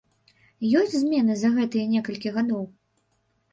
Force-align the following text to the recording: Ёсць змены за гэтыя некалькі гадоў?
Ёсць 0.79 0.95
змены 1.01 1.37
за 1.43 1.53
гэтыя 1.59 1.85
некалькі 1.93 2.35
гадоў? 2.41 2.67